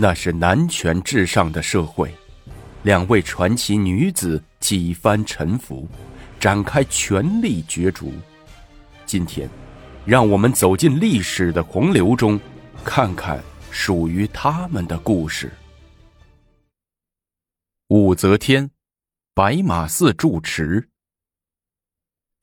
[0.00, 2.14] 那是男权至上的社会，
[2.84, 5.88] 两位传奇女子几番沉浮，
[6.38, 8.12] 展开权力角逐。
[9.04, 9.50] 今天，
[10.06, 12.38] 让我们走进历史的洪流中，
[12.84, 13.42] 看看
[13.72, 15.52] 属于他们的故事。
[17.88, 18.70] 武则天，
[19.34, 20.90] 白马寺住持，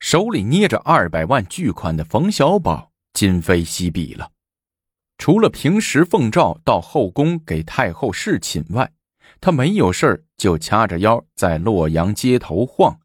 [0.00, 4.30] 手里捏着二百万巨款的冯小宝今非昔比了。
[5.26, 8.92] 除了平时奉诏到后宫给太后侍寝外，
[9.40, 13.00] 他没有事就掐着腰在洛阳街头晃。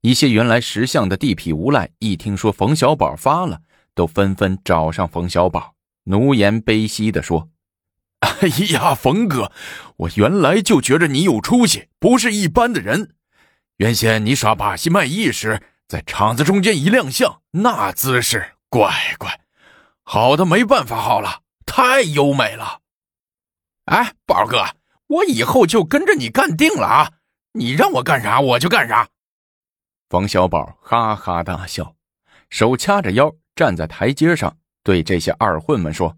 [0.00, 3.60] 一些原来识相的地痞无赖一听说冯小宝发了，
[3.94, 5.74] 都纷纷找上冯小宝，
[6.06, 7.48] 奴颜卑膝地说
[8.18, 9.52] ：“哎呀，冯哥，
[9.96, 13.14] 我原来就觉着你有出息，不是一般的人。
[13.76, 19.38] 原先你耍把戏卖艺时，在场子中间一亮相，那姿势，乖乖。”
[20.10, 22.80] 好的没办法，好了，太优美了。
[23.84, 24.64] 哎，宝哥，
[25.06, 27.12] 我以后就跟着你干定了啊！
[27.52, 29.06] 你让我干啥我就干啥。
[30.08, 31.94] 冯小宝哈哈大笑，
[32.48, 36.16] 手掐着腰站在台阶上，对这些二混们说：“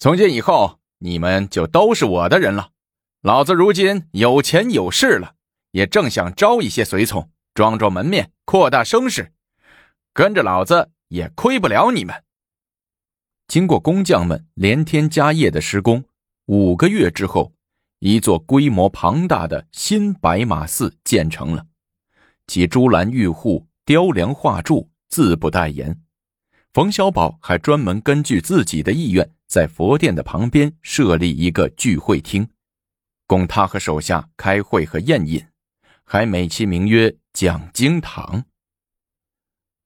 [0.00, 2.70] 从今以后，你们就都是我的人了。
[3.20, 5.34] 老子如今有钱有势了，
[5.72, 9.34] 也正想招一些随从，装装门面，扩大声势。
[10.14, 12.24] 跟着老子也亏不了你们。”
[13.48, 16.04] 经过工匠们连天加夜的施工，
[16.44, 17.54] 五个月之后，
[17.98, 21.66] 一座规模庞大的新白马寺建成了。
[22.46, 25.98] 其珠栏玉户、雕梁画柱，自不待言。
[26.74, 32.46] 冯小宝还专门根据自己的意愿，在佛殿的旁边设立一个聚会厅，
[33.26, 35.42] 供他和手下开会和宴饮，
[36.04, 38.44] 还美其名曰讲经堂。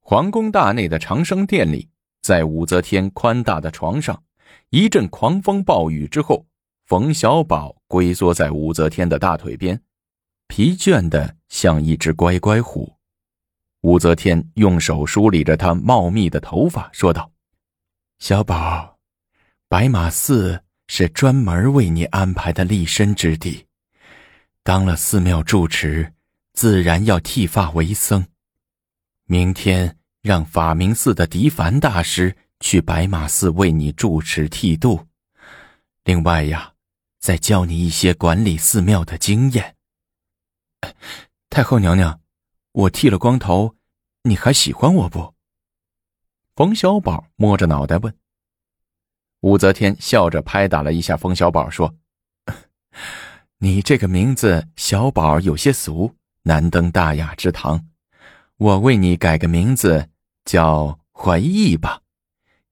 [0.01, 1.92] 皇宫大内的长生殿里。
[2.23, 4.23] 在武则天宽大的床上，
[4.71, 6.47] 一阵狂风暴雨之后，
[6.87, 9.83] 冯小宝龟缩在武则天的大腿边，
[10.47, 12.95] 疲倦的像一只乖乖虎。
[13.81, 17.33] 武则天用手梳理着他茂密的头发，说道
[18.21, 18.99] ：“小宝，
[19.69, 23.67] 白马寺是专门为你安排的立身之地，
[24.63, 26.13] 当了寺庙住持，
[26.53, 28.25] 自然要剃发为僧。
[29.25, 35.09] 明天。”让法明寺的狄凡大师去白马寺为你住持剃度。
[36.05, 36.75] 另外呀，
[37.19, 39.75] 再教你一些管理寺庙的经验。
[41.51, 42.21] 太后娘娘，
[42.71, 43.75] 我剃了光头，
[44.23, 45.35] 你还喜欢我不？
[46.55, 48.15] 冯小宝摸着脑袋问。
[49.41, 51.97] 武则天笑着拍打了一下冯小宝，说
[53.59, 57.89] ：“你这个名字小宝有些俗，难登大雅之堂。
[58.59, 60.09] 我为你改个名字。”
[60.45, 62.03] 叫怀义吧，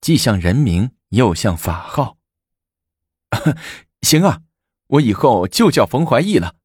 [0.00, 2.16] 既像人名又像法号。
[4.03, 4.42] 行啊，
[4.86, 6.56] 我以后就叫冯怀义了。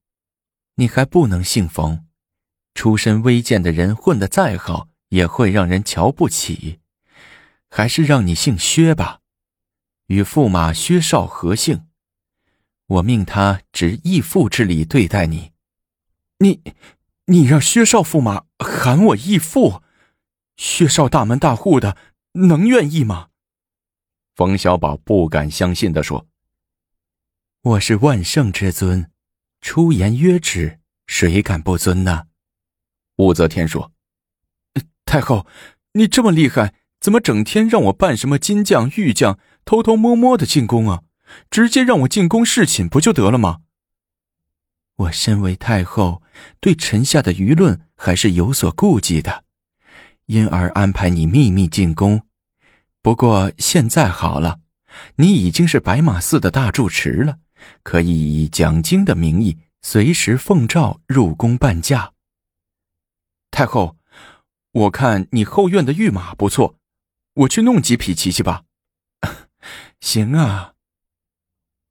[0.75, 2.05] 你还不能姓冯，
[2.73, 6.79] 出身微贱的人混得再好，也会让人瞧不起。
[7.69, 9.19] 还是让你姓薛吧，
[10.07, 11.87] 与驸马薛少合姓。
[12.87, 15.51] 我命他执义父之礼对待你。
[16.39, 16.61] 你，
[17.25, 19.81] 你让薛少驸马喊我义父？
[20.57, 21.97] 薛少大门大户的，
[22.33, 23.27] 能愿意吗？
[24.35, 26.27] 冯小宝不敢相信的说
[27.63, 29.11] ：“我是万圣之尊，
[29.61, 32.27] 出言约旨，谁敢不尊呢？”
[33.17, 33.93] 武则天说
[35.05, 35.47] ：“太后，
[35.93, 41.03] 你这么厉害，怎么整天让我扮什么金将、玉将，偷偷摸摸的进宫啊？
[41.49, 43.61] 直接让我进宫侍寝不就得了吗？”
[44.97, 46.21] 我身为太后，
[46.59, 49.44] 对臣下的舆论还是有所顾忌的。
[50.27, 52.23] 因而安排你秘密进宫，
[53.01, 54.59] 不过现在好了，
[55.17, 57.37] 你已经是白马寺的大住持了，
[57.83, 62.13] 可以以讲经的名义随时奉诏入宫伴驾。
[63.51, 63.97] 太后，
[64.71, 66.77] 我看你后院的御马不错，
[67.33, 68.63] 我去弄几匹骑骑吧。
[70.01, 70.73] 行啊。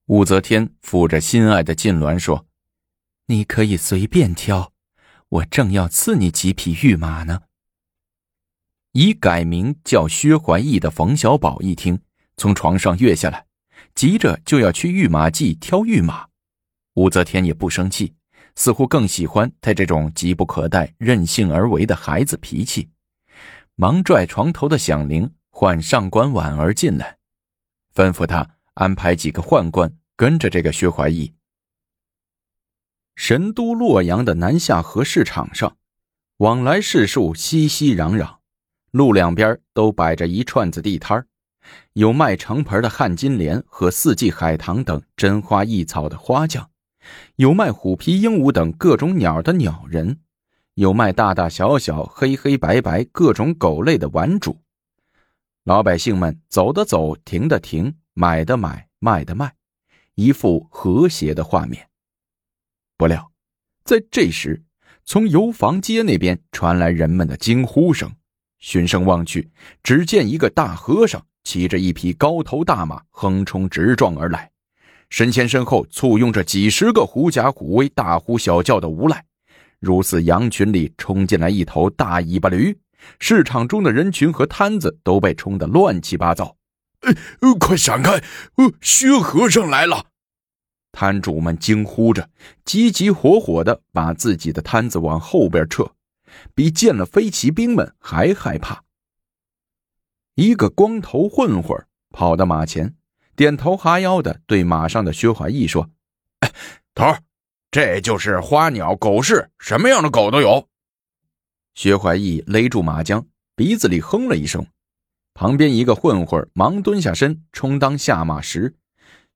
[0.06, 2.46] 武则天抚着心爱的金銮说
[3.28, 4.72] ：“你可以随便挑，
[5.28, 7.42] 我正要赐你几匹御马呢。”
[8.94, 12.00] 已改名叫薛怀义的冯小宝一听，
[12.36, 13.44] 从床上跃下来，
[13.92, 16.28] 急着就要去御马厩挑御马。
[16.94, 18.14] 武则天也不生气，
[18.54, 22.88] 似乎更喜欢他这种急不可待、任性而为的孩子脾气，
[23.74, 27.18] 忙拽床头的响铃，唤上官婉儿进来，
[27.96, 31.34] 吩咐他安排几个宦官跟着这个薛怀义。
[33.16, 35.76] 神都洛阳的南下河市场上，
[36.36, 38.36] 往来市庶熙熙攘攘。
[38.94, 41.26] 路两边都摆着一串子地摊
[41.94, 46.70] 有卖成盆的旱金莲和四季海棠等珍花异草的花匠，
[47.34, 50.20] 有卖虎皮鹦鹉等各种鸟的鸟人，
[50.74, 54.60] 有卖大大小小、黑黑白白各种狗类的玩主。
[55.64, 59.56] 老百姓们走的走，停的停，买的买，卖的卖，
[60.14, 61.88] 一幅和谐的画面。
[62.96, 63.32] 不料，
[63.82, 64.62] 在这时，
[65.04, 68.14] 从油坊街那边传来人们的惊呼声。
[68.64, 69.50] 循声望去，
[69.82, 74.50] 只见一个大和尚骑着一匹高头大马，横冲直撞而来，
[75.10, 79.22] 身前身后簇拥着几十个狐假虎威、大呼小叫的无赖，
[79.80, 82.74] 如似羊群里冲进来一头大尾巴驴。
[83.18, 86.56] 市场中的人群和摊子都被冲得乱七八糟。
[87.02, 88.12] 呃，快闪开！
[88.12, 90.06] 呃，薛和尚来了！
[90.90, 92.26] 摊主们惊呼着，
[92.64, 95.86] 急急火火地把自己的摊子往后边撤。
[96.54, 98.84] 比见了飞骑兵们还害怕。
[100.34, 102.96] 一个光头混混跑到马前，
[103.36, 105.90] 点头哈腰的对马上的薛怀义说
[106.40, 106.50] ：“哎
[106.94, 107.20] 头儿，
[107.70, 110.68] 这就是花鸟狗市，什么样的狗都有。”
[111.74, 113.24] 薛怀义勒住马缰，
[113.56, 114.66] 鼻子里哼了一声。
[115.34, 118.76] 旁边一个混混忙蹲下身充当下马石。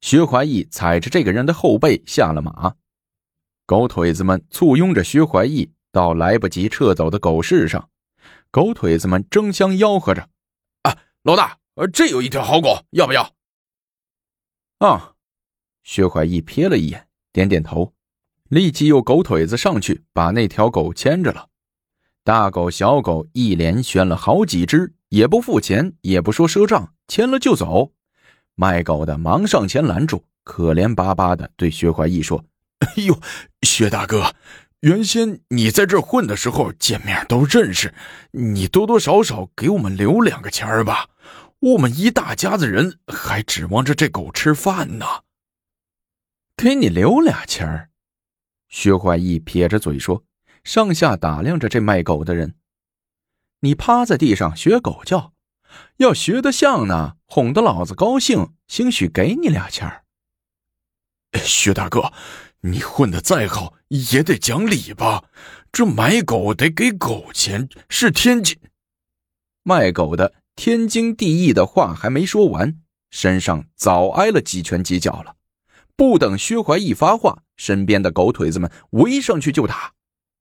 [0.01, 2.77] 薛怀义踩着这个人的后背下了马。
[3.67, 5.73] 狗腿子们簇拥着薛怀义。
[5.91, 7.89] 到来不及撤走的狗市上，
[8.51, 10.29] 狗腿子们争相吆喝着
[10.83, 13.33] ：“啊，老大，呃，这有一条好狗，要不要？”
[14.79, 15.15] 啊，
[15.83, 17.93] 薛怀义瞥了一眼，点点头，
[18.49, 21.49] 立即又狗腿子上去把那条狗牵着了。
[22.23, 27.93] 大狗、小狗一连选了好几只，也不付钱，也不说赊账，牵了就走。
[28.55, 32.45] 卖狗的忙上前拦住，可怜巴巴的对薛怀义说
[32.81, 33.19] ：“哎呦，
[33.63, 34.35] 薛大哥。”
[34.81, 37.93] 原先你在这混的时候，见面都认识，
[38.31, 41.11] 你多多少少给我们留两个钱儿吧。
[41.59, 45.07] 我们一大家子人还指望着这狗吃饭呢。
[46.57, 47.91] 给你留俩钱儿，
[48.69, 50.23] 薛怀义撇着嘴说，
[50.63, 52.55] 上下打量着这卖狗的人。
[53.61, 55.33] 你趴在地上学狗叫，
[55.97, 60.05] 要学得像呢，哄得老子高兴，兴许给你俩钱儿。
[61.35, 62.13] 薛大哥。
[62.63, 65.25] 你混的再好，也得讲理吧？
[65.71, 68.59] 这买狗得给狗钱，是天经。
[69.63, 72.79] 卖狗的天经地义的话还没说完，
[73.11, 75.37] 身上早挨了几拳几脚了。
[75.95, 79.93] 不等薛怀义发话，身边的狗腿子们围上去就打，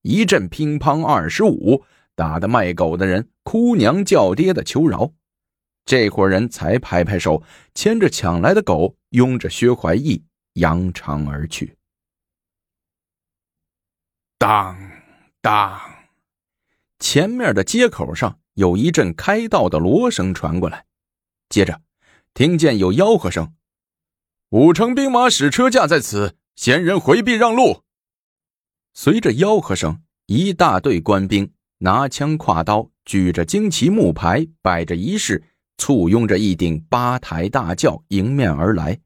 [0.01, 1.83] 一阵乒乓二十五，
[2.15, 5.13] 打得卖狗的人哭娘叫爹的求饶。
[5.85, 7.43] 这伙人才拍拍手，
[7.75, 10.23] 牵着抢来的狗，拥着薛怀义
[10.53, 11.76] 扬长而去。
[14.39, 14.77] 当
[15.41, 15.79] 当，
[16.99, 20.85] 前面的街口上有一阵开道的锣声传过来，
[21.49, 21.81] 接着
[22.35, 23.55] 听见有吆喝声
[24.49, 27.81] ：“五城兵马使车驾在此，闲人回避让路。”
[28.93, 35.43] 随着吆喝声，一大队官兵拿枪挎刀，举着旌旗木牌，摆着仪式，
[35.79, 38.99] 簇拥着一顶八抬大轿迎面而来。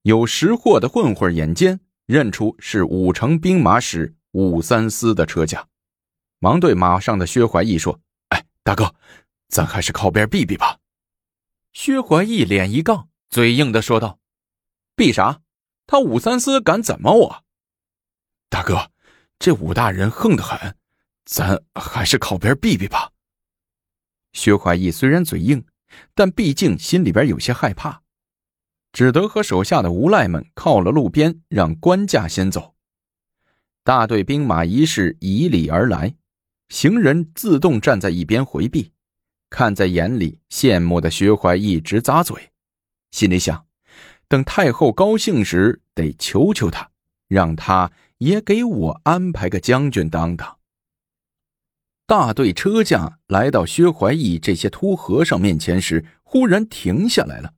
[0.00, 1.80] 有识货的混混眼尖。
[2.06, 5.66] 认出是五城兵马使武三思的车驾，
[6.38, 8.94] 忙对马上的薛怀义说：“哎，大哥，
[9.48, 10.78] 咱还是靠边避避吧。”
[11.72, 14.18] 薛怀义脸一杠，嘴硬的说道
[14.94, 15.40] ：“避啥？
[15.86, 17.44] 他武三思敢怎么我？
[18.48, 18.90] 大哥，
[19.38, 20.76] 这武大人横得很，
[21.24, 23.10] 咱还是靠边避避吧。”
[24.32, 25.66] 薛怀义虽然嘴硬，
[26.14, 28.03] 但毕竟心里边有些害怕。
[28.94, 32.74] 只得和手下的无赖们靠了路边，让官驾先走。
[33.82, 36.14] 大队兵马一式以礼而来，
[36.68, 38.92] 行人自动站在一边回避，
[39.50, 42.52] 看在眼里，羡慕的薛怀义直咂嘴，
[43.10, 43.66] 心里想：
[44.28, 46.88] 等太后高兴时，得求求他，
[47.26, 50.58] 让他也给我安排个将军当当。
[52.06, 57.54] 大队车驾来到薛怀义这些秃和尚面前时，忽然停下来了。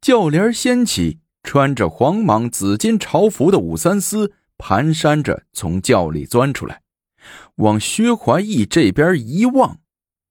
[0.00, 6.80] 轿帘掀起，穿着黄蟒紫金朝服的武三思蹒跚着从轿里钻出来，
[7.56, 9.78] 往薛怀义这边一望，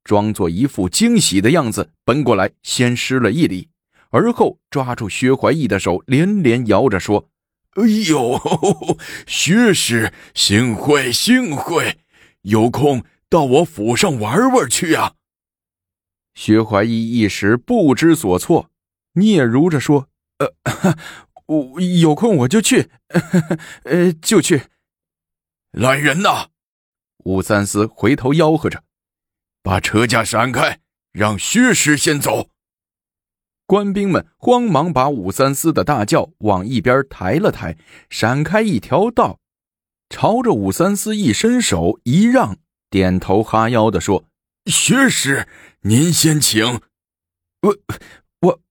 [0.03, 3.69] 装作一副惊喜的样子，奔过来先施了一礼，
[4.09, 7.29] 而后抓住薛怀义的手，连连摇着说
[7.77, 8.39] ：“哎呦，
[9.27, 11.99] 薛师，幸会幸会，
[12.41, 15.13] 有空到我府上玩玩去啊！”
[16.33, 18.68] 薛怀义一时不知所措。
[19.19, 20.09] 嗫嚅着说
[20.39, 20.53] ：“呃，
[21.47, 22.89] 我有空我就去，
[23.83, 24.63] 呃，就去。”
[25.71, 26.47] 来人呐！
[27.25, 28.83] 武三思回头吆喝着
[29.61, 30.79] ：“把车架闪开，
[31.11, 32.49] 让薛师先走。”
[33.67, 37.77] 官兵们慌忙把武三思的大轿往一边抬了抬，
[38.09, 39.39] 闪开一条道，
[40.09, 42.57] 朝着武三思一伸手一让，
[42.89, 44.25] 点头哈腰的说
[44.65, 45.47] ：“薛师，
[45.81, 46.81] 您先请。”
[47.61, 47.77] 我、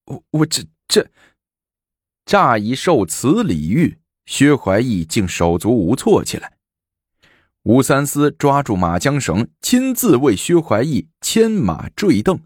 [0.09, 1.11] 我、我、这这，
[2.25, 6.59] 乍一受此礼遇，薛怀义竟手足无措起来。
[7.65, 12.41] 吴三思抓住马缰绳，亲自为薛怀义牵马坠镫，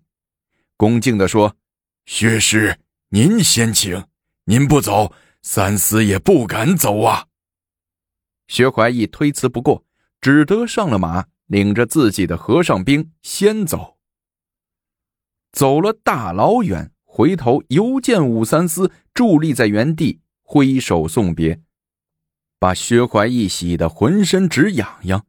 [0.77, 1.57] 恭敬地说。
[2.05, 4.07] 薛师，您先请。
[4.47, 7.29] 您不走，三思也不敢走啊。
[8.49, 9.85] 薛怀义推辞不过，
[10.21, 13.99] 只得上了马，领着自己的和尚兵先走。
[15.53, 21.61] 走了大老远，回头又见武三思伫立在原地，挥手送别，
[22.59, 25.27] 把薛怀义喜得浑身直痒痒，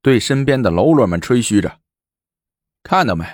[0.00, 1.80] 对身边的喽啰们吹嘘着
[2.82, 3.26] ：“看到没？”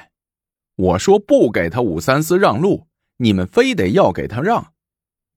[0.75, 4.73] 我说不给他武三思让路，你们非得要给他让，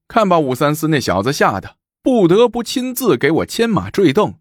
[0.08, 4.38] 看把武三思那小子吓得不得不亲自给我牵马坠镫，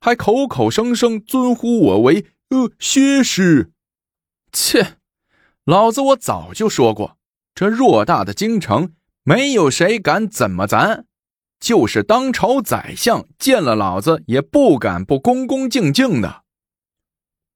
[0.00, 3.70] 还口口声声尊呼我为呃薛师。
[4.50, 4.96] 切，
[5.64, 7.17] 老子我早就说过，
[7.58, 11.06] 这偌大的京城，没有谁敢怎么咱，
[11.58, 16.44] 就是当朝宰相见了老子也不敢不恭恭敬敬的。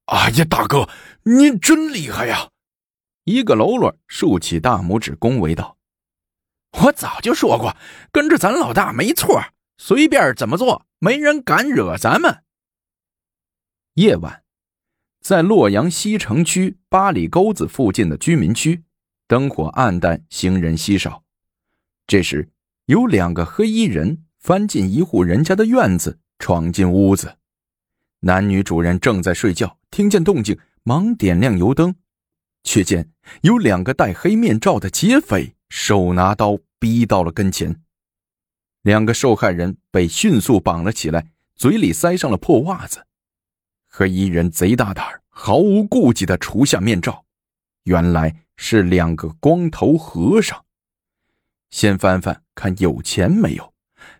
[0.06, 0.88] 哎呀，大哥，
[1.22, 2.48] 您真厉害呀！
[3.22, 5.76] 一个喽啰竖起大拇指恭维道
[6.82, 7.76] ：“我早就说过，
[8.10, 9.40] 跟着咱老大没错，
[9.78, 12.42] 随便怎么做，没人敢惹咱们。”
[13.94, 14.42] 夜晚，
[15.20, 18.82] 在洛阳西城区八里沟子附近的居民区，
[19.32, 21.22] 灯火暗淡，行人稀少。
[22.06, 22.50] 这时，
[22.84, 27.38] 有两个黑衣人翻进一户人家的院子，闯进屋子。
[28.20, 31.94] 男女主人正在睡觉，听见动静，忙点亮油灯。
[32.62, 33.08] 却见
[33.40, 37.80] 有两个戴黑面罩的劫匪手拿刀逼到了跟前，
[38.82, 43.06] 两个受害人被迅速绑了起来，嘴里塞上了破袜子。
[43.88, 47.24] 黑衣人贼大胆，毫无顾忌的除下面罩，
[47.84, 50.64] 原来是两个光头和尚。
[51.70, 53.72] 先翻翻看有钱没有，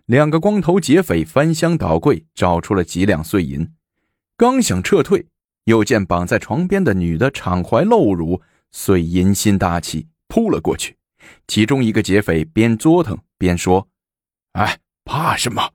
[0.05, 3.73] 两个光头劫匪翻箱倒柜找出了几两碎银，
[4.35, 5.27] 刚想撤退。
[5.65, 8.41] 又见绑在床边的女的敞怀露乳，
[8.73, 10.97] 遂淫心大起，扑了过去。
[11.47, 13.87] 其中一个劫匪边作腾边说
[14.59, 15.71] ：“哎，怕什么？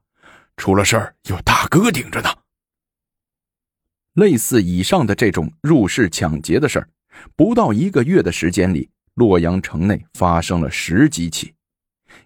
[0.58, 2.28] 出了事儿有大哥顶着呢。”
[4.12, 6.90] 类似以上的这种入室抢劫的事儿，
[7.36, 11.54] 不到一个月的时间里，洛阳城内发生了十几起。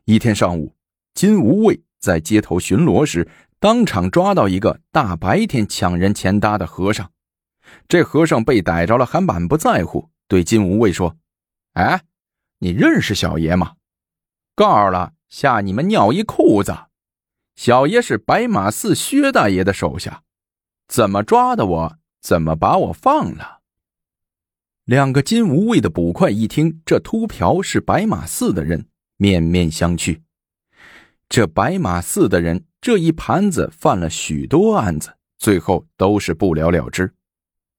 [0.04, 0.74] 一天上午，
[1.14, 7.10] 金无畏在街头巡逻时，当场抓到一个大白天抢人钱搭的和尚。
[7.88, 11.16] 这和尚被逮着了，还满不在乎，对金无畏说
[11.74, 12.02] ：“哎，
[12.58, 13.74] 你认识小爷吗？
[14.54, 16.76] 告诉了，吓你们尿一裤子。
[17.56, 20.22] 小爷是白马寺薛大爷的手下，
[20.88, 23.60] 怎么抓的我，怎么把我放了。”
[24.86, 30.20] 两个金无畏的捕快一听这秃瓢是白马寺的人，面面相觑。
[31.28, 37.14] 这白马寺的人这一盘子犯了许多案子，最后都是不了了之。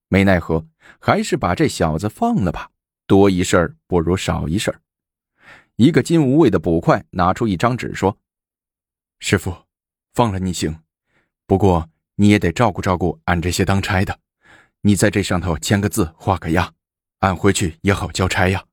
[0.08, 0.66] 没奈何，
[1.00, 2.70] 还是把这小子放了吧。
[3.06, 4.74] 多一事不如少一事
[5.76, 8.18] 一个金无畏的捕快拿出一张纸说
[9.20, 9.54] ：“师傅，
[10.14, 10.80] 放了你行，
[11.46, 14.18] 不过你也得照顾照顾俺这些当差的。
[14.82, 16.74] 你在这上头签个字，画个押，
[17.24, 18.66] 俺回去也好交差呀。”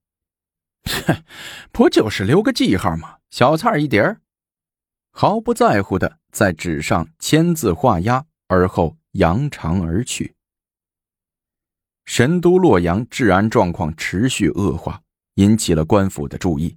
[0.83, 1.23] 哼，
[1.71, 3.19] 不就是留个记号吗？
[3.31, 4.17] 小菜一碟，
[5.13, 10.35] 毫不在乎的在纸上签字画押，而后扬长而去。
[12.05, 15.03] 神都洛阳治安状况持续恶化，
[15.35, 16.77] 引起了官府的注意。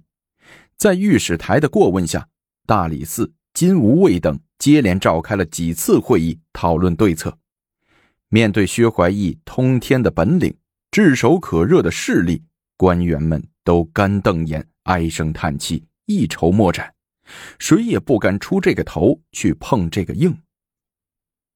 [0.76, 2.28] 在御史台的过问下，
[2.66, 7.36] 大理寺、金吾卫等接连召开了几次会议，讨论对策。
[8.28, 10.56] 面对薛怀义通天的本领、
[10.94, 12.40] 炙手可热的势力，
[12.76, 16.94] 官员们都干瞪眼，唉声叹气，一筹莫展，
[17.58, 20.38] 谁也不敢出这个头去碰这个硬。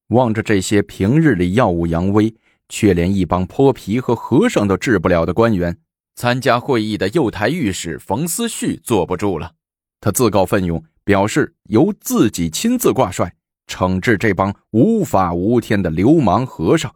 [0.08, 2.34] 望着这些平日里耀武扬威。
[2.68, 5.78] 却连一帮泼皮和和尚都治不了的官员，
[6.16, 9.52] 参加会议的右台御史冯思绪坐不住了，
[10.00, 13.32] 他自告奋勇，表示由自己亲自挂帅，
[13.68, 16.94] 惩治这帮无法无天的流氓和尚。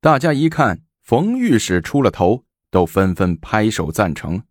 [0.00, 4.42] 大家一看冯御史出了头，都纷纷拍手赞成，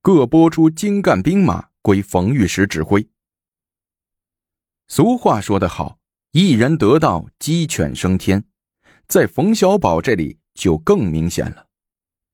[0.00, 3.08] 各拨出精干兵马归冯御史指挥。
[4.88, 5.98] 俗话说得好，
[6.32, 8.44] 一人得道，鸡犬升天。
[9.06, 11.68] 在冯小宝这里就更明显了，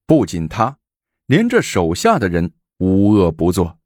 [0.07, 0.79] 不仅他，
[1.27, 3.79] 连这手下的人无恶不作，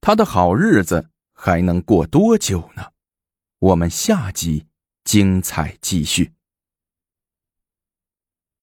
[0.00, 2.92] 他的好日子还能过多久呢？
[3.58, 4.66] 我们下集
[5.04, 6.32] 精彩继续。